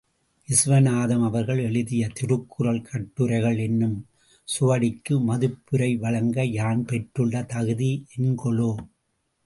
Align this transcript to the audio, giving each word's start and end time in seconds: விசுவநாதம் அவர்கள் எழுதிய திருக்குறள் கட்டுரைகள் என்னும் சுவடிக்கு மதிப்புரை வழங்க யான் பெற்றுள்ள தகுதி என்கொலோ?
விசுவநாதம் 0.49 1.25
அவர்கள் 1.25 1.59
எழுதிய 1.59 2.09
திருக்குறள் 2.13 2.81
கட்டுரைகள் 2.81 3.57
என்னும் 3.57 3.95
சுவடிக்கு 4.47 5.15
மதிப்புரை 5.27 5.91
வழங்க 5.97 6.45
யான் 6.51 6.85
பெற்றுள்ள 6.85 7.43
தகுதி 7.43 7.91
என்கொலோ? 8.17 8.71